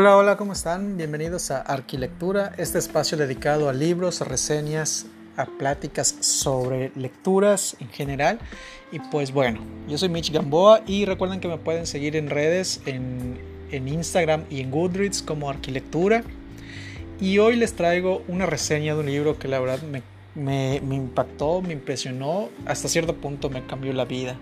Hola, 0.00 0.16
hola, 0.16 0.36
¿cómo 0.36 0.52
están? 0.52 0.96
Bienvenidos 0.96 1.50
a 1.50 1.60
Arquilectura, 1.60 2.54
este 2.56 2.78
espacio 2.78 3.18
dedicado 3.18 3.68
a 3.68 3.72
libros, 3.72 4.20
reseñas, 4.20 5.06
a 5.36 5.46
pláticas 5.46 6.14
sobre 6.20 6.92
lecturas 6.94 7.76
en 7.80 7.88
general. 7.88 8.38
Y 8.92 9.00
pues 9.00 9.32
bueno, 9.32 9.58
yo 9.88 9.98
soy 9.98 10.08
Mitch 10.08 10.30
Gamboa 10.30 10.82
y 10.86 11.04
recuerden 11.04 11.40
que 11.40 11.48
me 11.48 11.58
pueden 11.58 11.84
seguir 11.84 12.14
en 12.14 12.30
redes, 12.30 12.80
en, 12.86 13.40
Instagram 13.72 14.44
y 14.48 14.60
en 14.60 14.70
Goodreads 14.70 15.20
como 15.20 15.50
Arquilectura. 15.50 16.22
Y 17.18 17.38
hoy 17.38 17.56
les 17.56 17.74
traigo 17.74 18.22
una 18.28 18.46
reseña 18.46 18.94
de 18.94 19.00
un 19.00 19.06
libro 19.06 19.36
que 19.36 19.48
la 19.48 19.58
verdad 19.58 19.80
me, 20.36 20.76
impactó, 20.76 21.60
me 21.60 21.72
impresionó, 21.72 22.50
hasta 22.66 22.86
cierto 22.86 23.16
punto 23.16 23.50
me 23.50 23.66
cambió 23.66 23.92
la 23.92 24.04
vida, 24.04 24.36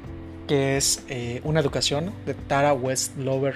que 0.49 0.77
es 0.77 1.03
eh, 1.09 1.41
Una 1.45 1.61
educación 1.61 2.13
de 2.27 2.35
Tara 2.35 2.75
Westlover 2.75 3.55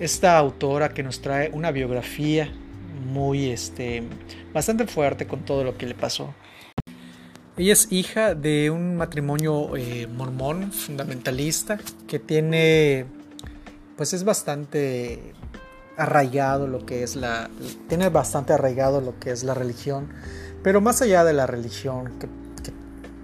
esta 0.00 0.38
autora 0.38 0.88
que 0.88 1.02
nos 1.02 1.20
trae 1.20 1.50
una 1.52 1.70
biografía 1.70 2.50
muy, 3.06 3.50
este, 3.50 4.02
bastante 4.52 4.86
fuerte 4.86 5.26
con 5.26 5.44
todo 5.44 5.62
lo 5.62 5.76
que 5.76 5.86
le 5.86 5.94
pasó. 5.94 6.34
Ella 7.56 7.74
es 7.74 7.92
hija 7.92 8.34
de 8.34 8.70
un 8.70 8.96
matrimonio 8.96 9.76
eh, 9.76 10.06
mormón 10.06 10.72
fundamentalista 10.72 11.78
que 12.08 12.18
tiene, 12.18 13.04
pues 13.96 14.14
es 14.14 14.24
bastante 14.24 15.34
arraigado 15.98 16.66
lo 16.66 16.86
que 16.86 17.02
es 17.02 17.16
la, 17.16 17.50
tiene 17.88 18.08
bastante 18.08 18.54
arraigado 18.54 19.02
lo 19.02 19.18
que 19.18 19.30
es 19.30 19.44
la 19.44 19.52
religión, 19.52 20.08
pero 20.62 20.80
más 20.80 21.02
allá 21.02 21.24
de 21.24 21.34
la 21.34 21.46
religión 21.46 22.18
que 22.18 22.26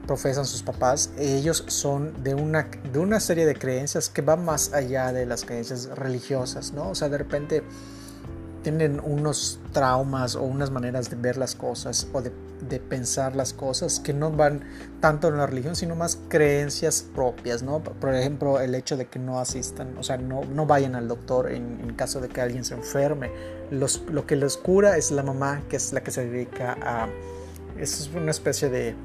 profesan 0.07 0.47
sus 0.47 0.63
papás, 0.63 1.11
ellos 1.19 1.65
son 1.67 2.23
de 2.23 2.35
una, 2.35 2.69
de 2.93 2.99
una 2.99 3.21
serie 3.21 3.47
de 3.47 3.55
creencias 3.55 4.09
que 4.09 4.23
van 4.23 4.45
más 4.45 4.73
allá 4.73 5.13
de 5.13 5.27
las 5.27 5.45
creencias 5.45 5.87
religiosas, 5.87 6.73
¿no? 6.73 6.91
O 6.91 6.95
sea, 6.95 7.09
de 7.09 7.19
repente 7.19 7.63
tienen 8.67 9.01
unos 9.01 9.61
traumas 9.73 10.35
o 10.35 10.43
unas 10.43 10.73
maneras 10.73 11.09
de 11.09 11.15
ver 11.15 11.37
las 11.37 11.55
cosas 11.55 12.09
o 12.13 12.21
de, 12.21 12.33
pensar 12.81 13.37
las 13.37 13.53
cosas 13.53 14.01
que 14.01 14.13
no 14.13 14.33
van 14.33 14.65
tanto 14.99 15.29
en 15.29 15.37
la 15.37 15.47
religión, 15.47 15.77
sino 15.77 15.95
más 15.95 16.19
creencias 16.29 17.07
propias, 17.15 17.63
¿no? 17.63 17.79
Por 17.79 18.13
ejemplo, 18.13 18.59
el 18.59 18.75
hecho 18.75 18.97
de 18.97 19.07
que 19.07 19.21
no 19.21 19.39
asistan, 19.39 19.97
o 19.99 20.03
sea, 20.03 20.17
no, 20.17 20.45
no 20.45 20.67
vayan 20.67 20.97
al 20.97 21.07
doctor 21.07 21.53
en, 21.53 21.95
caso 21.95 22.21
de 22.21 22.29
que 22.29 22.41
alguien 22.41 22.65
se 22.65 22.75
enferme. 22.75 23.31
Los, 23.71 24.03
lo 24.11 24.27
que 24.27 24.35
les 24.35 24.57
cura 24.57 24.97
es 24.97 25.13
la 25.13 25.23
mamá, 25.23 25.63
que 25.69 25.77
es 25.77 25.93
la 25.93 26.03
que 26.03 26.11
se 26.11 26.27
dedica 26.27 26.77
a... 26.83 27.09
Es 27.79 28.11
una 28.17 28.33
especie 28.33 28.69
de 28.69 28.97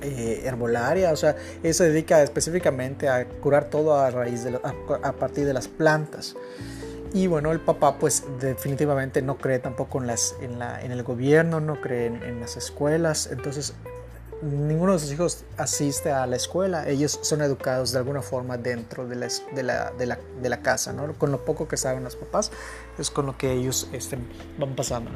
eh, 0.00 0.42
herbolaria, 0.44 1.12
o 1.12 1.16
sea, 1.16 1.34
ella 1.62 1.74
se 1.74 1.88
dedica 1.88 2.22
específicamente 2.22 3.08
a 3.08 3.26
curar 3.26 3.64
todo 3.68 3.96
a 3.98 4.10
raíz 4.10 4.44
de 4.44 4.58
a, 5.02 5.12
partir 5.12 5.44
de 5.44 5.52
las 5.52 5.66
plantas. 5.66 6.36
Y 7.12 7.26
bueno, 7.26 7.50
el 7.52 7.60
papá 7.60 7.98
pues 7.98 8.22
definitivamente 8.38 9.22
no 9.22 9.38
cree 9.38 9.58
tampoco 9.58 10.00
en, 10.00 10.06
las, 10.06 10.36
en, 10.40 10.58
la, 10.58 10.80
en 10.82 10.92
el 10.92 11.02
gobierno, 11.02 11.58
no 11.58 11.80
cree 11.80 12.06
en, 12.06 12.40
las 12.40 12.56
escuelas, 12.56 13.30
entonces 13.32 13.74
ninguno 14.42 14.92
de 14.92 14.98
sus 15.00 15.10
hijos 15.10 15.44
asiste 15.56 16.12
a 16.12 16.26
la 16.26 16.36
escuela, 16.36 16.88
ellos 16.88 17.18
son 17.22 17.40
educados 17.40 17.90
de 17.92 17.98
alguna 17.98 18.22
forma 18.22 18.56
dentro 18.56 19.08
de 19.08 19.16
la, 19.16 19.28
de 19.54 19.62
la, 19.62 19.90
de 19.98 20.06
la, 20.06 20.18
de 20.40 20.48
la 20.48 20.60
casa, 20.60 20.92
¿no? 20.92 21.12
con 21.14 21.32
lo 21.32 21.44
poco 21.44 21.66
que 21.66 21.76
saben 21.76 22.04
los 22.04 22.14
papás, 22.14 22.52
es 22.98 23.10
con 23.10 23.26
lo 23.26 23.36
que 23.36 23.52
ellos 23.52 23.88
este, 23.92 24.18
van 24.58 24.76
pasando. 24.76 25.10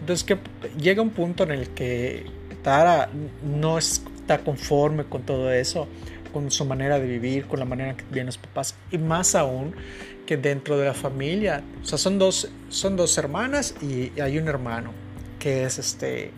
Entonces 0.00 0.24
que 0.24 0.38
llega 0.76 1.02
un 1.02 1.10
punto 1.10 1.44
en 1.44 1.52
el 1.52 1.70
que 1.74 2.26
Tara 2.64 3.08
no 3.44 3.78
es 3.78 4.02
está 4.24 4.38
conforme 4.38 5.04
con 5.04 5.22
todo 5.22 5.52
eso, 5.52 5.86
con 6.32 6.50
su 6.50 6.64
manera 6.64 6.98
de 6.98 7.06
vivir, 7.06 7.46
con 7.46 7.58
la 7.58 7.66
manera 7.66 7.94
que 7.94 8.04
viven 8.10 8.26
los 8.26 8.38
papás 8.38 8.74
y 8.90 8.96
más 8.96 9.34
aún 9.34 9.74
que 10.26 10.38
dentro 10.38 10.78
de 10.78 10.86
la 10.86 10.94
familia, 10.94 11.62
o 11.82 11.84
sea, 11.84 11.98
son 11.98 12.18
dos, 12.18 12.48
son 12.70 12.96
dos 12.96 13.16
hermanas 13.18 13.74
y 13.82 14.18
hay 14.18 14.38
un 14.38 14.48
hermano 14.48 14.92
que 15.38 15.64
es 15.64 15.78
este 15.78 16.30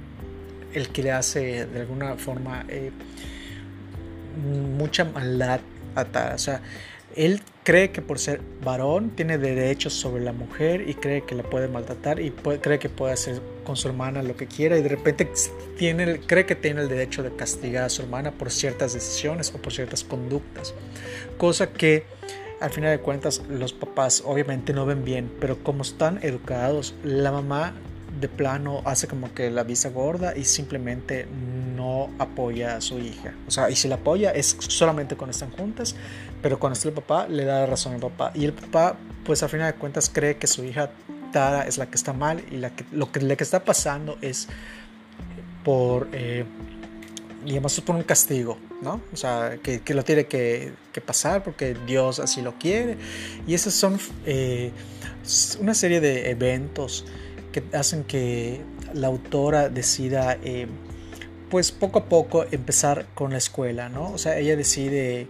el 0.74 0.88
que 0.88 1.04
le 1.04 1.12
hace 1.12 1.64
de 1.66 1.80
alguna 1.80 2.16
forma 2.16 2.64
eh, 2.68 2.90
mucha 4.76 5.04
maldad 5.04 5.60
a 5.94 6.04
Tara, 6.04 6.34
o 6.34 6.38
sea, 6.38 6.60
él 7.14 7.40
cree 7.66 7.90
que 7.90 8.00
por 8.00 8.20
ser 8.20 8.40
varón 8.62 9.10
tiene 9.10 9.38
derechos 9.38 9.92
sobre 9.92 10.22
la 10.22 10.32
mujer 10.32 10.88
y 10.88 10.94
cree 10.94 11.22
que 11.22 11.34
la 11.34 11.42
puede 11.42 11.66
maltratar 11.66 12.20
y 12.20 12.30
cree 12.30 12.78
que 12.78 12.88
puede 12.88 13.12
hacer 13.12 13.42
con 13.64 13.74
su 13.74 13.88
hermana 13.88 14.22
lo 14.22 14.36
que 14.36 14.46
quiera 14.46 14.78
y 14.78 14.82
de 14.82 14.88
repente 14.88 15.28
tiene, 15.76 16.20
cree 16.20 16.46
que 16.46 16.54
tiene 16.54 16.82
el 16.82 16.88
derecho 16.88 17.24
de 17.24 17.34
castigar 17.34 17.82
a 17.82 17.88
su 17.88 18.02
hermana 18.02 18.30
por 18.30 18.52
ciertas 18.52 18.94
decisiones 18.94 19.52
o 19.52 19.60
por 19.60 19.72
ciertas 19.72 20.04
conductas. 20.04 20.74
Cosa 21.38 21.72
que 21.72 22.04
al 22.60 22.70
final 22.70 22.96
de 22.96 23.02
cuentas 23.02 23.42
los 23.48 23.72
papás 23.72 24.22
obviamente 24.24 24.72
no 24.72 24.86
ven 24.86 25.04
bien, 25.04 25.28
pero 25.40 25.58
como 25.64 25.82
están 25.82 26.20
educados, 26.22 26.94
la 27.02 27.32
mamá 27.32 27.74
de 28.20 28.28
plano 28.28 28.82
hace 28.84 29.06
como 29.06 29.32
que 29.34 29.50
la 29.50 29.62
visa 29.62 29.90
gorda 29.90 30.36
y 30.36 30.44
simplemente 30.44 31.26
no 31.76 32.10
apoya 32.18 32.76
a 32.76 32.80
su 32.80 32.98
hija. 32.98 33.34
O 33.46 33.50
sea, 33.50 33.70
y 33.70 33.76
si 33.76 33.88
la 33.88 33.96
apoya 33.96 34.30
es 34.30 34.56
solamente 34.58 35.16
cuando 35.16 35.32
están 35.32 35.50
juntas, 35.50 35.94
pero 36.42 36.58
cuando 36.58 36.74
está 36.74 36.88
el 36.88 36.94
papá 36.94 37.28
le 37.28 37.44
da 37.44 37.66
razón 37.66 37.94
al 37.94 38.00
papá. 38.00 38.32
Y 38.34 38.44
el 38.44 38.52
papá, 38.52 38.96
pues 39.24 39.42
a 39.42 39.48
final 39.48 39.72
de 39.72 39.78
cuentas, 39.78 40.10
cree 40.12 40.36
que 40.36 40.46
su 40.46 40.64
hija 40.64 40.90
Tara 41.32 41.66
es 41.66 41.78
la 41.78 41.86
que 41.86 41.96
está 41.96 42.12
mal 42.12 42.42
y 42.50 42.56
la 42.56 42.70
que, 42.70 42.84
lo 42.92 43.12
que 43.12 43.20
le 43.20 43.36
está 43.38 43.64
pasando 43.64 44.16
es 44.22 44.48
por, 45.64 46.08
eh, 46.12 46.44
digamos, 47.44 47.80
por 47.80 47.96
un 47.96 48.04
castigo, 48.04 48.56
¿no? 48.80 49.00
O 49.12 49.16
sea, 49.16 49.58
que, 49.62 49.80
que 49.80 49.94
lo 49.94 50.04
tiene 50.04 50.26
que, 50.26 50.72
que, 50.92 51.00
pasar 51.00 51.42
porque 51.42 51.74
Dios 51.86 52.20
así 52.20 52.40
lo 52.40 52.54
quiere. 52.54 52.96
Y 53.46 53.54
esas 53.54 53.74
son 53.74 53.98
eh, 54.24 54.70
una 55.60 55.74
serie 55.74 56.00
de 56.00 56.30
eventos 56.30 57.04
que 57.56 57.76
hacen 57.76 58.04
que 58.04 58.60
la 58.92 59.06
autora 59.06 59.68
decida, 59.70 60.36
eh, 60.44 60.66
pues 61.50 61.72
poco 61.72 62.00
a 62.00 62.04
poco 62.04 62.44
empezar 62.50 63.06
con 63.14 63.32
la 63.32 63.38
escuela, 63.38 63.88
¿no? 63.88 64.12
O 64.12 64.18
sea, 64.18 64.38
ella 64.38 64.56
decide 64.56 65.26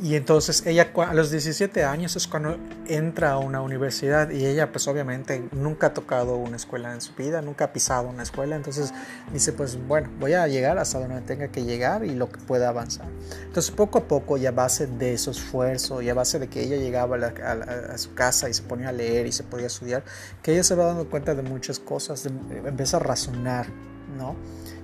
y 0.00 0.14
entonces 0.14 0.64
ella 0.64 0.92
a 0.94 1.14
los 1.14 1.30
17 1.32 1.82
años 1.84 2.14
es 2.14 2.28
cuando 2.28 2.56
entra 2.86 3.32
a 3.32 3.38
una 3.38 3.60
universidad 3.60 4.30
y 4.30 4.46
ella 4.46 4.70
pues 4.70 4.86
obviamente 4.86 5.48
nunca 5.50 5.88
ha 5.88 5.94
tocado 5.94 6.36
una 6.36 6.56
escuela 6.56 6.92
en 6.92 7.00
su 7.00 7.14
vida, 7.14 7.42
nunca 7.42 7.66
ha 7.66 7.72
pisado 7.72 8.08
una 8.08 8.22
escuela, 8.22 8.54
entonces 8.54 8.92
dice 9.32 9.52
pues 9.52 9.76
bueno, 9.88 10.08
voy 10.20 10.34
a 10.34 10.46
llegar 10.46 10.78
hasta 10.78 11.00
donde 11.00 11.20
tenga 11.22 11.48
que 11.48 11.64
llegar 11.64 12.04
y 12.04 12.14
lo 12.14 12.30
que 12.30 12.38
pueda 12.38 12.68
avanzar. 12.68 13.06
Entonces 13.44 13.72
poco 13.72 13.98
a 13.98 14.04
poco 14.04 14.36
y 14.36 14.46
a 14.46 14.52
base 14.52 14.86
de 14.86 15.18
su 15.18 15.32
esfuerzo 15.32 16.00
y 16.00 16.08
a 16.08 16.14
base 16.14 16.38
de 16.38 16.48
que 16.48 16.62
ella 16.62 16.76
llegaba 16.76 17.16
a, 17.16 17.98
su 17.98 18.14
casa 18.14 18.48
y 18.48 18.54
se 18.54 18.62
ponía 18.62 18.90
a 18.90 18.92
leer 18.92 19.26
y 19.26 19.32
se 19.32 19.42
podía 19.42 19.66
estudiar, 19.66 20.04
que 20.42 20.52
ella 20.52 20.62
se 20.62 20.76
va 20.76 20.84
dando 20.84 21.10
cuenta 21.10 21.34
de 21.34 21.42
muchas 21.42 21.80
cosas, 21.80 22.24
empieza 22.26 22.98
a 22.98 23.00
razonar, 23.00 23.66
¿no? 24.16 24.36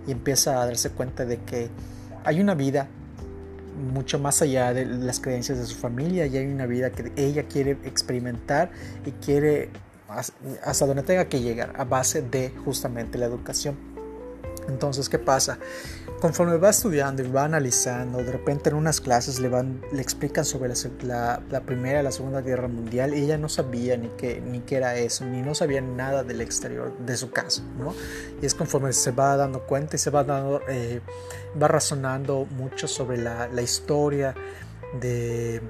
Y 0.09 0.11
empieza 0.11 0.61
a 0.61 0.67
darse 0.67 0.91
cuenta 0.91 1.25
de 1.25 1.39
que 1.39 1.71
hay 2.25 2.41
una 2.41 2.55
vida 2.55 2.89
mucho 3.75 4.19
más 4.19 4.43
allá 4.43 4.73
de 4.73 4.85
las 4.87 5.21
creencias 5.21 5.59
de 5.59 5.67
su 5.67 5.77
familia 5.77 6.27
y 6.27 6.37
hay 6.37 6.47
una 6.47 6.67
vida 6.67 6.91
que 6.91 7.13
ella 7.17 7.45
quiere 7.45 7.73
experimentar 7.85 8.71
y 9.05 9.11
quiere 9.13 9.71
hasta 10.65 10.87
donde 10.87 11.03
tenga 11.03 11.25
que 11.27 11.41
llegar 11.41 11.73
a 11.77 11.85
base 11.85 12.23
de 12.23 12.51
justamente 12.65 13.19
la 13.19 13.27
educación. 13.27 13.94
Entonces, 14.69 15.09
¿qué 15.09 15.19
pasa? 15.19 15.59
Conforme 16.21 16.57
va 16.57 16.71
estudiando 16.71 17.23
y 17.23 17.31
va 17.31 17.45
analizando, 17.45 18.19
de 18.19 18.33
repente 18.33 18.71
en 18.71 18.77
unas 18.77 19.01
clases 19.01 19.41
le, 19.41 19.49
van, 19.49 19.83
le 19.93 20.01
explican 20.01 20.45
sobre 20.45 20.73
la, 21.03 21.43
Primera 21.67 22.01
y 22.01 22.03
la 22.03 22.13
Segunda 22.13 22.41
Guerra 22.41 22.69
Mundial 22.69 23.15
y 23.15 23.25
ella 23.25 23.37
no 23.37 23.49
sabía 23.49 23.97
ni 23.97 24.09
qué, 24.17 24.41
ni 24.41 24.61
qué 24.61 24.77
era 24.77 24.97
eso, 24.97 25.25
ni 25.27 25.43
no 25.43 25.55
sabía 25.55 25.81
nada 25.81 26.25
del 26.25 26.41
exterior 26.41 26.97
de 26.99 27.17
su 27.17 27.31
casa, 27.31 27.63
¿no? 27.79 27.95
Y 28.41 28.47
es 28.47 28.55
conforme 28.55 28.93
se 28.93 29.11
va 29.11 29.37
dando 29.37 29.67
cuenta 29.67 29.97
y 29.97 29.99
se 29.99 30.11
va, 30.11 30.25
dando, 30.25 30.61
eh, 30.69 31.01
va 31.61 31.69
razonando 31.69 32.47
mucho 32.47 32.89
sobre 32.89 33.19
la, 33.19 33.49
la 33.49 33.63
historia 33.63 34.35
de 35.01 35.61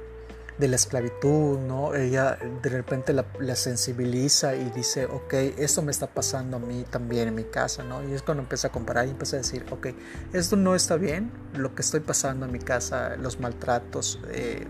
de 0.59 0.69
la 0.69 0.77
esclavitud, 0.77 1.59
¿no? 1.59 1.95
Ella 1.95 2.39
de 2.62 2.71
repente 2.71 3.12
la, 3.12 3.56
sensibiliza 3.56 4.55
y 4.55 4.71
dice, 4.71 5.06
ok, 5.06 5.35
esto 5.59 5.83
me 5.83 5.91
está 5.91 6.06
pasando 6.06 6.59
a 6.59 6.61
mí 6.61 6.85
también 6.89 7.29
en 7.29 7.35
mi 7.35 7.45
casa, 7.45 7.83
¿no? 7.83 8.09
Y 8.09 8.12
es 8.12 8.23
cuando 8.23 8.43
empieza 8.43 8.69
a 8.69 8.73
comparar 8.73 9.06
y 9.06 9.11
empieza 9.11 9.37
a 9.37 9.41
decir, 9.41 9.65
ok, 9.71 9.89
esto 10.33 10.56
no 10.56 10.75
está 10.75 10.97
bien, 10.97 11.31
lo 11.55 11.75
que 11.75 11.83
estoy 11.83 12.01
pasando 12.01 12.47
en 12.47 12.53
mi 12.53 12.61
casa, 12.61 13.17
los 13.17 13.41
maltratos, 13.41 14.21
eh, 14.31 14.67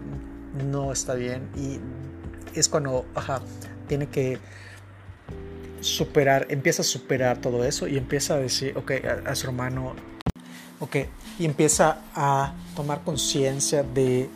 no 0.71 0.93
está 0.93 1.15
bien. 1.15 1.51
Y 1.57 1.81
es 2.59 2.69
cuando, 2.69 3.05
ajá, 3.15 3.43
tiene 3.87 4.09
que 4.09 4.39
superar, 5.81 6.47
empieza 6.49 6.81
a 6.81 6.85
superar 6.85 7.41
todo 7.43 7.65
eso 7.65 7.87
y 7.87 7.99
empieza 7.99 8.35
a 8.35 8.39
decir, 8.39 8.77
ok, 8.77 8.93
a 9.27 9.35
su 9.35 9.47
hermano, 9.49 9.95
ok, 10.81 10.97
y 11.39 11.45
empieza 11.45 11.99
a 12.15 12.55
tomar 12.75 13.03
conciencia 13.03 13.83
de 13.83 14.31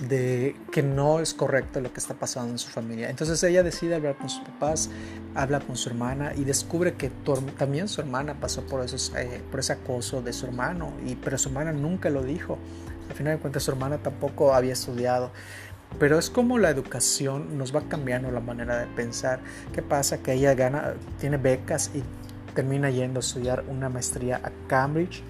de 0.00 0.54
que 0.70 0.82
no 0.82 1.18
es 1.20 1.34
correcto 1.34 1.80
lo 1.80 1.92
que 1.92 1.98
está 1.98 2.14
pasando 2.14 2.52
en 2.52 2.58
su 2.58 2.68
familia. 2.68 3.10
Entonces 3.10 3.42
ella 3.42 3.62
decide 3.62 3.96
hablar 3.96 4.16
con 4.16 4.28
sus 4.28 4.42
papás, 4.44 4.90
habla 5.34 5.60
con 5.60 5.76
su 5.76 5.88
hermana 5.88 6.32
y 6.36 6.44
descubre 6.44 6.94
que 6.94 7.10
también 7.56 7.88
su 7.88 8.00
hermana 8.00 8.34
pasó 8.34 8.62
por, 8.62 8.84
esos, 8.84 9.12
eh, 9.16 9.42
por 9.50 9.60
ese 9.60 9.72
acoso 9.72 10.22
de 10.22 10.32
su 10.32 10.46
hermano, 10.46 10.92
y, 11.04 11.16
pero 11.16 11.36
su 11.38 11.48
hermana 11.48 11.72
nunca 11.72 12.10
lo 12.10 12.22
dijo. 12.22 12.58
Al 13.08 13.14
final 13.14 13.36
de 13.36 13.40
cuentas 13.40 13.62
su 13.62 13.70
hermana 13.70 13.98
tampoco 13.98 14.54
había 14.54 14.72
estudiado. 14.72 15.32
pero 15.98 16.18
es 16.18 16.28
como 16.28 16.58
la 16.58 16.68
educación 16.68 17.56
nos 17.56 17.74
va 17.74 17.82
cambiando 17.88 18.30
la 18.30 18.40
manera 18.40 18.78
de 18.78 18.86
pensar. 18.86 19.40
¿Qué 19.72 19.82
pasa? 19.82 20.18
Que 20.18 20.34
ella 20.34 20.54
gana, 20.54 20.94
tiene 21.18 21.38
becas 21.38 21.90
y 21.94 22.02
termina 22.54 22.90
yendo 22.90 23.18
a 23.18 23.22
estudiar 23.22 23.64
una 23.68 23.88
maestría 23.88 24.40
a 24.44 24.50
Cambridge 24.68 25.22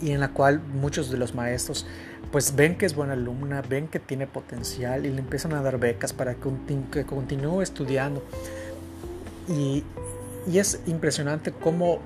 y 0.00 0.10
en 0.10 0.20
la 0.20 0.32
cual 0.32 0.60
muchos 0.60 1.10
de 1.10 1.18
los 1.18 1.34
maestros 1.34 1.86
pues 2.34 2.56
ven 2.56 2.76
que 2.76 2.84
es 2.84 2.96
buena 2.96 3.12
alumna, 3.12 3.62
ven 3.62 3.86
que 3.86 4.00
tiene 4.00 4.26
potencial 4.26 5.06
y 5.06 5.10
le 5.10 5.20
empiezan 5.20 5.52
a 5.52 5.62
dar 5.62 5.78
becas 5.78 6.12
para 6.12 6.34
que, 6.34 7.04
continúe 7.04 7.62
estudiando. 7.62 8.24
Y, 9.46 9.84
es 10.52 10.80
impresionante 10.86 11.52
cómo 11.52 12.00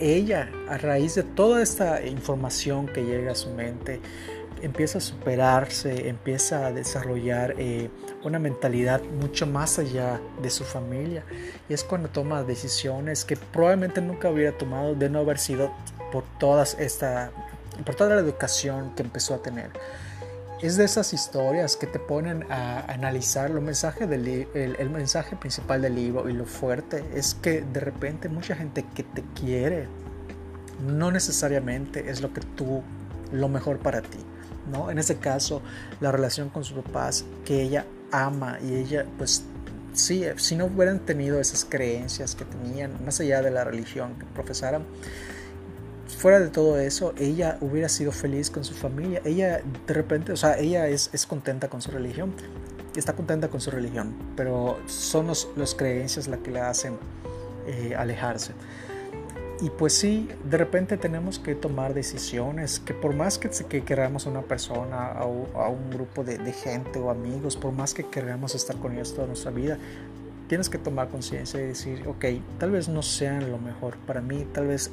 ella, 0.00 0.50
a 0.68 0.78
raíz 0.78 1.14
de 1.14 1.22
toda 1.22 1.62
esta 1.62 2.04
información 2.04 2.88
que 2.88 3.04
llega 3.04 3.30
a 3.30 3.34
su 3.36 3.50
mente, 3.50 4.00
empieza 4.62 4.98
a 4.98 5.00
superarse, 5.00 6.08
empieza 6.08 6.66
a 6.66 6.72
desarrollar 6.72 7.54
eh, 7.56 7.88
una 8.24 8.40
mentalidad 8.40 9.00
mucho 9.20 9.46
más 9.46 9.78
allá 9.78 10.20
de 10.42 10.50
su 10.50 10.64
familia. 10.64 11.22
Y 11.68 11.74
es 11.74 11.84
cuando 11.84 12.08
toma 12.08 12.42
decisiones 12.42 13.24
que 13.24 13.36
probablemente 13.36 14.00
nunca 14.00 14.28
hubiera 14.28 14.58
tomado 14.58 14.96
de 14.96 15.08
no 15.08 15.20
haber 15.20 15.38
sido 15.38 15.70
por 16.10 16.24
todas 16.40 16.76
esta 16.80 17.30
por 17.84 17.94
toda 17.94 18.14
la 18.14 18.20
educación 18.20 18.94
que 18.94 19.02
empezó 19.02 19.34
a 19.34 19.42
tener. 19.42 19.70
Es 20.60 20.76
de 20.76 20.84
esas 20.84 21.12
historias 21.12 21.76
que 21.76 21.88
te 21.88 21.98
ponen 21.98 22.44
a 22.50 22.80
analizar 22.92 23.50
lo 23.50 23.60
mensaje 23.60 24.06
del, 24.06 24.46
el, 24.54 24.90
mensaje 24.90 25.34
principal 25.34 25.82
del 25.82 25.96
libro 25.96 26.28
y 26.28 26.34
lo 26.34 26.46
fuerte 26.46 27.04
es 27.14 27.34
que 27.34 27.62
de 27.62 27.80
repente 27.80 28.28
mucha 28.28 28.54
gente 28.54 28.84
que 28.94 29.02
te 29.02 29.24
quiere 29.34 29.88
no 30.86 31.10
necesariamente 31.10 32.10
es 32.10 32.20
lo 32.20 32.32
que 32.32 32.42
tú 32.42 32.82
lo 33.32 33.48
mejor 33.48 33.78
para 33.78 34.02
ti, 34.02 34.18
¿no? 34.70 34.90
En 34.90 34.98
ese 34.98 35.16
caso, 35.16 35.62
la 36.00 36.12
relación 36.12 36.48
con 36.48 36.62
sus 36.62 36.84
papás 36.84 37.24
que 37.44 37.60
ella 37.62 37.84
ama 38.12 38.58
y 38.62 38.74
ella 38.74 39.04
pues 39.18 39.42
sí, 39.94 40.24
si 40.36 40.54
no 40.54 40.66
hubieran 40.66 41.00
tenido 41.00 41.40
esas 41.40 41.64
creencias 41.64 42.34
que 42.34 42.44
tenían 42.44 43.04
más 43.04 43.20
allá 43.20 43.42
de 43.42 43.50
la 43.50 43.64
religión 43.64 44.14
que 44.14 44.26
profesaran, 44.26 44.84
fuera 46.06 46.40
de 46.40 46.48
todo 46.48 46.78
eso, 46.78 47.14
ella 47.18 47.58
hubiera 47.60 47.88
sido 47.88 48.12
feliz 48.12 48.50
con 48.50 48.64
su 48.64 48.74
familia. 48.74 49.20
Ella 49.24 49.62
de 49.86 49.94
repente, 49.94 50.32
o 50.32 50.36
sea, 50.36 50.58
ella 50.58 50.88
es, 50.88 51.10
es 51.12 51.26
contenta 51.26 51.68
con 51.68 51.80
su 51.82 51.90
religión. 51.90 52.32
Está 52.96 53.14
contenta 53.14 53.48
con 53.48 53.60
su 53.60 53.70
religión, 53.70 54.14
pero 54.36 54.78
son 54.86 55.28
las 55.28 55.74
creencias 55.74 56.28
las 56.28 56.40
que 56.40 56.50
la 56.50 56.68
hacen 56.68 56.98
eh, 57.66 57.94
alejarse. 57.96 58.52
Y 59.62 59.70
pues 59.70 59.92
sí, 59.92 60.28
de 60.50 60.56
repente 60.56 60.96
tenemos 60.96 61.38
que 61.38 61.54
tomar 61.54 61.94
decisiones 61.94 62.80
que 62.80 62.94
por 62.94 63.14
más 63.14 63.38
que, 63.38 63.48
que 63.48 63.84
queramos 63.84 64.26
a 64.26 64.30
una 64.30 64.42
persona, 64.42 65.12
a, 65.12 65.20
a 65.20 65.68
un 65.68 65.88
grupo 65.88 66.24
de, 66.24 66.52
gente 66.52 66.98
o 66.98 67.10
amigos, 67.10 67.56
por 67.56 67.72
más 67.72 67.94
que 67.94 68.02
queramos 68.02 68.56
estar 68.56 68.74
con 68.76 68.92
ellos 68.92 69.14
toda 69.14 69.28
nuestra 69.28 69.52
vida, 69.52 69.78
tienes 70.52 70.68
que 70.68 70.76
tomar 70.76 71.08
conciencia 71.08 71.58
y 71.62 71.68
decir, 71.68 72.06
ok, 72.06 72.26
tal 72.58 72.72
vez 72.72 72.86
no 72.86 73.00
sean 73.00 73.50
lo 73.50 73.56
mejor 73.56 73.96
para 73.96 74.20
mí, 74.20 74.46
tal 74.52 74.66
vez 74.66 74.90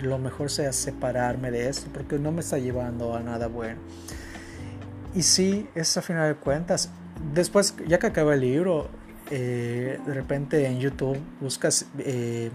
lo 0.00 0.16
mejor 0.18 0.50
sea 0.50 0.72
separarme 0.72 1.50
de 1.50 1.68
esto 1.68 1.90
porque 1.92 2.18
no 2.18 2.32
me 2.32 2.40
está 2.40 2.56
llevando 2.56 3.14
a 3.14 3.20
nada 3.20 3.46
bueno. 3.46 3.78
Y 5.14 5.22
sí, 5.22 5.68
es 5.74 5.94
a 5.98 6.00
final 6.00 6.32
de 6.32 6.40
cuentas. 6.40 6.88
Después, 7.34 7.74
ya 7.86 7.98
que 7.98 8.06
acaba 8.06 8.32
el 8.32 8.40
libro, 8.40 8.88
eh, 9.30 10.00
de 10.06 10.14
repente 10.14 10.66
en 10.66 10.80
YouTube 10.80 11.18
buscas 11.42 11.84
eh, 11.98 12.50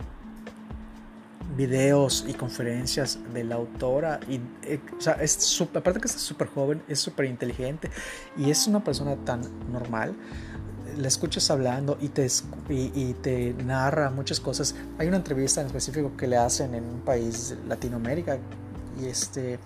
videos 1.56 2.25
y 2.27 2.33
conferencias 2.33 3.19
de 3.36 3.44
la 3.44 3.54
autora. 3.54 4.19
Y, 4.27 4.42
eh, 4.63 4.80
o 4.98 5.00
sea, 5.00 5.13
es 5.21 5.33
super, 5.33 5.81
aparte 5.81 6.00
que 6.00 6.07
está 6.07 6.19
súper 6.19 6.48
joven, 6.48 6.81
es 6.88 7.00
súper 7.00 7.25
inteligente 7.25 7.92
y 8.36 8.50
es 8.50 8.65
una 8.65 8.83
persona 8.83 9.15
tan 9.15 9.42
normal 9.71 10.15
la 10.97 11.07
escuchas 11.07 11.49
hablando 11.51 11.97
y 12.01 12.09
te, 12.09 12.27
y, 12.69 13.13
te 13.13 13.53
narra 13.53 14.09
muchas 14.09 14.39
cosas. 14.39 14.75
Hay 14.97 15.07
una 15.07 15.17
entrevista 15.17 15.61
en 15.61 15.67
específico 15.67 16.11
que 16.17 16.27
le 16.27 16.38
hacen 16.38 16.73
en 16.75 16.83
un 16.83 17.01
país 17.01 17.55
Latinoamérica 17.67 18.38
y, 19.01 19.05
este, 19.05 19.59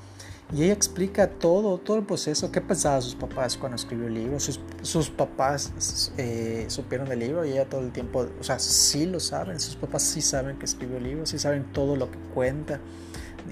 y 0.53 0.63
ella 0.63 0.73
explica 0.73 1.27
todo, 1.27 1.77
todo 1.77 1.97
el 1.97 2.05
proceso, 2.05 2.51
qué 2.51 2.59
pensaban 2.59 3.01
sus 3.01 3.15
papás 3.15 3.57
cuando 3.57 3.77
escribió 3.77 4.07
el 4.07 4.13
libro. 4.13 4.39
Sus, 4.39 4.59
sus 4.81 5.09
papás 5.09 6.11
eh, 6.17 6.65
supieron 6.67 7.07
del 7.07 7.19
libro 7.19 7.45
y 7.45 7.51
ella 7.51 7.65
todo 7.65 7.81
el 7.81 7.91
tiempo, 7.91 8.27
o 8.39 8.43
sea, 8.43 8.59
sí 8.59 9.05
lo 9.05 9.19
saben, 9.19 9.59
sus 9.59 9.75
papás 9.75 10.03
sí 10.03 10.21
saben 10.21 10.59
que 10.59 10.65
escribió 10.65 10.97
el 10.97 11.03
libro, 11.03 11.25
sí 11.25 11.39
saben 11.39 11.71
todo 11.71 11.95
lo 11.95 12.11
que 12.11 12.17
cuenta, 12.33 12.79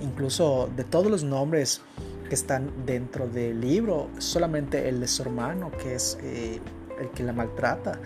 incluso 0.02 0.70
de 0.76 0.84
todos 0.84 1.10
los 1.10 1.24
nombres 1.24 1.82
que 2.28 2.36
están 2.36 2.86
dentro 2.86 3.28
del 3.28 3.60
libro, 3.62 4.10
solamente 4.20 4.88
el 4.90 5.00
de 5.00 5.08
su 5.08 5.24
hermano, 5.24 5.72
que 5.72 5.96
es... 5.96 6.18
Eh, 6.22 6.60
el 7.00 7.10
que 7.10 7.24
la 7.24 7.34
maltrata. 7.34 8.00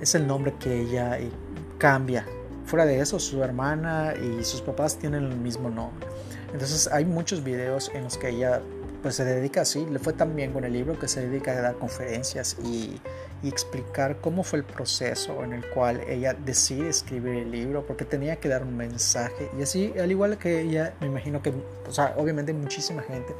Es 0.00 0.14
el 0.14 0.26
nombre 0.26 0.54
que 0.58 0.80
ella 0.80 1.18
eh, 1.18 1.30
cambia. 1.78 2.26
Fuera 2.66 2.86
de 2.86 3.00
eso, 3.00 3.18
su 3.18 3.42
hermana 3.42 4.14
y 4.14 4.42
sus 4.44 4.60
papás 4.62 4.98
tienen 4.98 5.24
el 5.24 5.36
mismo 5.36 5.70
nombre. 5.70 6.06
Entonces 6.52 6.88
hay 6.90 7.04
muchos 7.04 7.42
videos 7.42 7.90
en 7.94 8.04
los 8.04 8.16
que 8.16 8.30
ella 8.30 8.60
pues 9.04 9.16
se 9.16 9.24
dedica 9.26 9.60
así, 9.60 9.84
le 9.84 9.98
fue 9.98 10.14
tan 10.14 10.34
bien 10.34 10.50
con 10.50 10.64
el 10.64 10.72
libro 10.72 10.98
que 10.98 11.08
se 11.08 11.28
dedica 11.28 11.52
a 11.52 11.60
dar 11.60 11.74
conferencias 11.74 12.56
y, 12.64 12.98
explicar 13.42 14.16
cómo 14.22 14.42
fue 14.42 14.60
el 14.60 14.64
proceso 14.64 15.44
en 15.44 15.52
el 15.52 15.68
cual 15.68 16.00
ella 16.08 16.32
decide 16.32 16.88
escribir 16.88 17.34
el 17.34 17.50
libro, 17.50 17.84
porque 17.86 18.06
tenía 18.06 18.36
que 18.36 18.48
dar 18.48 18.62
un 18.62 18.74
mensaje. 18.74 19.50
Y 19.58 19.62
así, 19.62 19.92
al 20.00 20.10
igual 20.10 20.38
que 20.38 20.62
ella, 20.62 20.94
me 21.02 21.08
imagino 21.08 21.42
que, 21.42 21.52
o 21.86 21.92
sea, 21.92 22.14
obviamente 22.16 22.54
muchísima 22.54 23.02
gente 23.02 23.34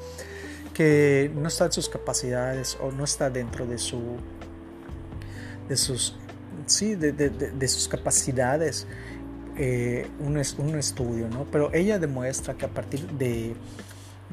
que 0.75 1.31
no 1.35 1.49
está 1.49 1.65
en 1.65 1.73
sus 1.73 1.89
capacidades 1.89 2.77
o 2.83 2.93
no 2.93 3.05
está 3.05 3.31
dentro 3.31 3.65
de 3.65 3.79
su 3.79 4.19
de 5.69 5.77
sus, 5.77 6.17
sí, 6.67 6.95
de, 6.95 7.13
de, 7.13 7.31
de 7.31 7.69
sus 7.69 7.89
capacidades 7.89 8.87
eh, 9.57 10.09
un, 10.19 10.37
un, 10.37 10.79
estudio, 10.79 11.29
¿no? 11.29 11.45
Pero 11.45 11.73
ella 11.73 12.01
demuestra 12.01 12.55
que 12.55 12.65
a 12.65 12.69
partir 12.69 13.07
de, 13.13 13.55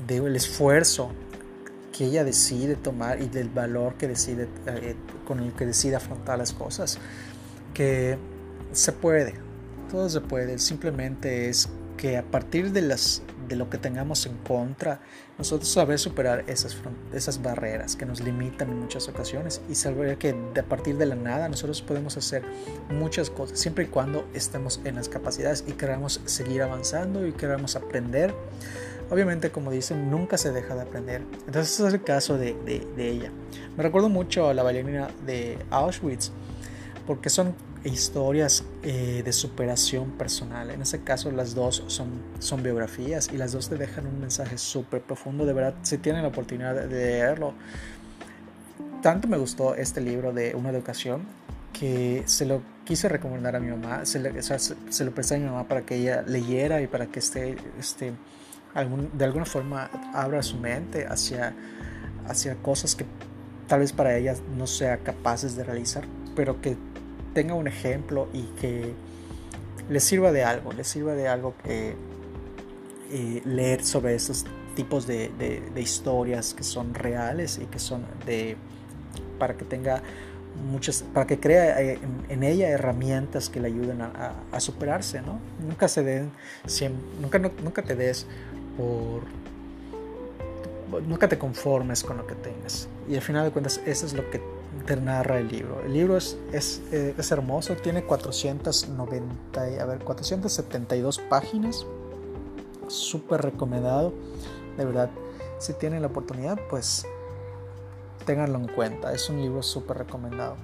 del 0.07 0.35
esfuerzo 0.35 1.11
que 1.95 2.05
ella 2.05 2.23
decide 2.23 2.75
tomar 2.75 3.21
y 3.21 3.27
del 3.27 3.49
valor 3.49 3.95
que 3.95 4.07
decide, 4.07 4.47
eh, 4.65 4.95
con 5.27 5.39
el 5.41 5.53
que 5.53 5.67
decide 5.67 5.95
afrontar 5.95 6.39
las 6.39 6.53
cosas, 6.53 6.97
que 7.73 8.17
se 8.71 8.91
puede, 8.93 9.35
todo 9.91 10.09
se 10.09 10.21
puede, 10.21 10.57
simplemente 10.57 11.49
es 11.49 11.69
que 12.01 12.17
a 12.17 12.23
partir 12.23 12.71
de 12.71 12.81
las 12.81 13.21
de 13.47 13.55
lo 13.55 13.69
que 13.69 13.77
tengamos 13.77 14.25
en 14.25 14.35
contra, 14.37 15.01
nosotros 15.37 15.69
saber 15.69 15.99
superar 15.99 16.45
esas, 16.47 16.75
esas 17.13 17.43
barreras 17.43 17.95
que 17.95 18.07
nos 18.07 18.21
limitan 18.21 18.71
en 18.71 18.79
muchas 18.79 19.07
ocasiones 19.07 19.61
y 19.69 19.75
saber 19.75 20.17
que 20.17 20.35
a 20.57 20.63
partir 20.63 20.97
de 20.97 21.05
la 21.05 21.13
nada 21.13 21.47
nosotros 21.47 21.83
podemos 21.83 22.17
hacer 22.17 22.43
muchas 22.89 23.29
cosas, 23.29 23.59
siempre 23.59 23.83
y 23.83 23.87
cuando 23.87 24.27
estemos 24.33 24.81
en 24.83 24.95
las 24.95 25.09
capacidades 25.09 25.63
y 25.67 25.73
queramos 25.73 26.21
seguir 26.25 26.63
avanzando 26.63 27.27
y 27.27 27.33
queramos 27.33 27.75
aprender. 27.75 28.33
Obviamente, 29.11 29.51
como 29.51 29.69
dicen, 29.69 30.09
nunca 30.09 30.39
se 30.39 30.51
deja 30.51 30.73
de 30.73 30.81
aprender. 30.81 31.21
Entonces, 31.45 31.73
ese 31.73 31.87
es 31.87 31.93
el 31.93 32.03
caso 32.03 32.37
de, 32.39 32.55
de, 32.65 32.87
de 32.95 33.09
ella. 33.09 33.31
Me 33.77 33.83
recuerdo 33.83 34.09
mucho 34.09 34.47
a 34.47 34.55
la 34.55 34.63
bailarina 34.63 35.09
de 35.27 35.59
Auschwitz, 35.69 36.31
porque 37.05 37.29
son 37.29 37.53
historias 37.83 38.63
eh, 38.83 39.21
de 39.23 39.33
superación 39.33 40.11
personal. 40.11 40.69
En 40.71 40.81
ese 40.81 41.03
caso 41.03 41.31
las 41.31 41.55
dos 41.55 41.83
son, 41.87 42.09
son 42.39 42.63
biografías 42.63 43.29
y 43.33 43.37
las 43.37 43.51
dos 43.51 43.69
te 43.69 43.75
dejan 43.75 44.07
un 44.07 44.19
mensaje 44.19 44.57
súper 44.57 45.01
profundo. 45.01 45.45
De 45.45 45.53
verdad, 45.53 45.75
si 45.81 45.97
tienen 45.97 46.21
la 46.21 46.29
oportunidad 46.29 46.75
de 46.75 46.87
leerlo. 46.87 47.53
Tanto 49.01 49.27
me 49.27 49.37
gustó 49.37 49.73
este 49.73 49.99
libro 49.99 50.31
de 50.31 50.53
Una 50.53 50.69
Educación 50.69 51.25
que 51.73 52.21
se 52.27 52.45
lo 52.45 52.61
quise 52.85 53.09
recomendar 53.09 53.55
a 53.55 53.59
mi 53.59 53.71
mamá, 53.71 54.05
se, 54.05 54.19
se, 54.41 55.05
lo 55.05 55.11
presté 55.11 55.35
a 55.35 55.37
mi 55.39 55.45
mamá 55.45 55.67
para 55.67 55.81
que 55.81 55.95
ella 55.95 56.21
leyera 56.21 56.81
y 56.81 56.87
para 56.87 57.07
que 57.07 57.19
esté, 57.19 57.55
este, 57.79 58.11
algún, 58.73 59.09
de 59.17 59.25
alguna 59.25 59.45
forma 59.45 59.89
abra 60.13 60.43
su 60.43 60.57
mente 60.57 61.07
hacia, 61.07 61.55
hacia 62.27 62.55
cosas 62.55 62.95
que 62.95 63.05
tal 63.67 63.79
vez 63.79 63.93
para 63.93 64.15
ella 64.17 64.35
no 64.57 64.67
sea 64.67 64.97
capaces 64.97 65.55
de 65.55 65.63
realizar, 65.63 66.03
pero 66.35 66.61
que 66.61 66.77
tenga 67.33 67.53
un 67.53 67.67
ejemplo 67.67 68.27
y 68.33 68.43
que 68.59 68.93
le 69.89 69.99
sirva 69.99 70.31
de 70.31 70.43
algo, 70.43 70.71
le 70.73 70.83
sirva 70.83 71.13
de 71.13 71.27
algo 71.27 71.53
que 71.63 71.95
eh, 73.11 73.41
leer 73.45 73.83
sobre 73.83 74.15
estos 74.15 74.45
tipos 74.75 75.05
de, 75.05 75.31
historias 75.75 76.53
que 76.53 76.63
son 76.63 76.93
reales 76.93 77.59
y 77.61 77.65
que 77.65 77.79
son 77.79 78.05
de 78.25 78.55
para 79.37 79.57
que 79.57 79.65
tenga 79.65 80.01
muchas 80.71 81.03
para 81.13 81.27
que 81.27 81.39
crea 81.39 81.81
eh, 81.81 81.99
en, 82.29 82.43
ella 82.43 82.69
herramientas 82.69 83.49
que 83.49 83.59
le 83.59 83.67
ayuden 83.67 84.01
a, 84.01 84.59
superarse 84.59 85.21
no 85.21 85.39
nunca 85.59 85.87
se 85.87 86.03
den 86.03 86.31
nunca 87.21 87.39
nunca 87.39 87.81
te 87.81 87.95
des 87.95 88.27
por 88.77 89.23
nunca 90.99 91.27
te 91.27 91.37
conformes 91.37 92.03
con 92.03 92.17
lo 92.17 92.27
que 92.27 92.35
tengas. 92.35 92.87
Y 93.07 93.15
al 93.15 93.21
final 93.21 93.45
de 93.45 93.51
cuentas 93.51 93.79
eso 93.85 94.05
es 94.05 94.13
lo 94.13 94.29
que 94.29 94.41
narra 95.01 95.39
el 95.39 95.47
libro. 95.47 95.81
El 95.83 95.93
libro 95.93 96.17
es, 96.17 96.37
es, 96.51 96.81
eh, 96.91 97.15
es 97.17 97.31
hermoso, 97.31 97.75
tiene 97.75 98.03
490, 98.03 99.61
a 99.61 99.85
ver, 99.85 99.99
472 100.03 101.19
páginas, 101.19 101.85
súper 102.87 103.41
recomendado, 103.41 104.13
de 104.77 104.85
verdad, 104.85 105.09
si 105.59 105.73
tienen 105.73 106.01
la 106.01 106.07
oportunidad, 106.07 106.59
pues 106.69 107.05
ténganlo 108.25 108.57
en 108.59 108.67
cuenta. 108.67 109.13
Es 109.13 109.29
un 109.29 109.41
libro 109.41 109.61
súper 109.61 109.97
recomendado. 109.97 110.55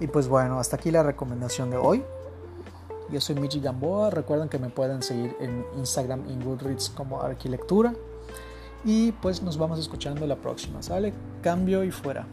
Y 0.00 0.06
pues 0.06 0.28
bueno, 0.28 0.58
hasta 0.58 0.76
aquí 0.76 0.90
la 0.90 1.02
recomendación 1.02 1.70
de 1.70 1.76
hoy. 1.76 2.04
Yo 3.10 3.20
soy 3.20 3.36
Michi 3.36 3.60
Gamboa. 3.60 4.10
Recuerden 4.10 4.48
que 4.48 4.58
me 4.58 4.68
pueden 4.68 5.02
seguir 5.02 5.36
en 5.40 5.64
Instagram 5.76 6.24
y 6.28 6.42
Goodreads 6.44 6.90
como 6.90 7.22
Arquilectura. 7.22 7.94
Y 8.84 9.12
pues 9.12 9.42
nos 9.42 9.56
vamos 9.56 9.78
escuchando 9.78 10.26
la 10.26 10.36
próxima. 10.36 10.82
¿Sale? 10.82 11.12
Cambio 11.42 11.84
y 11.84 11.90
fuera. 11.90 12.26